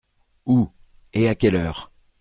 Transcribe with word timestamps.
Où, 0.47 0.67
et 1.13 1.29
à 1.29 1.35
quelle 1.35 1.55
heure? 1.55 1.91